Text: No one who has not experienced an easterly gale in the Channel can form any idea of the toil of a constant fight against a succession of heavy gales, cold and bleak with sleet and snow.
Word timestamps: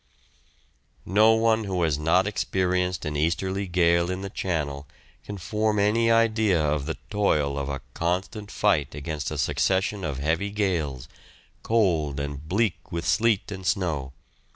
No 1.05 1.33
one 1.33 1.65
who 1.65 1.83
has 1.83 1.99
not 1.99 2.25
experienced 2.25 3.05
an 3.05 3.15
easterly 3.15 3.67
gale 3.67 4.09
in 4.09 4.21
the 4.23 4.31
Channel 4.31 4.87
can 5.23 5.37
form 5.37 5.77
any 5.77 6.09
idea 6.09 6.59
of 6.59 6.87
the 6.87 6.97
toil 7.11 7.55
of 7.55 7.69
a 7.69 7.81
constant 7.93 8.49
fight 8.49 8.95
against 8.95 9.29
a 9.29 9.37
succession 9.37 10.03
of 10.03 10.17
heavy 10.17 10.49
gales, 10.49 11.07
cold 11.61 12.19
and 12.19 12.49
bleak 12.49 12.91
with 12.91 13.05
sleet 13.05 13.51
and 13.51 13.63
snow. 13.67 14.11